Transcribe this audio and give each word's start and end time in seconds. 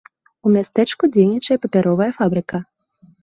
У 0.45 0.53
мястэчку 0.53 1.09
дзейнічае 1.17 1.57
папяровая 1.65 2.09
фабрыка. 2.21 2.63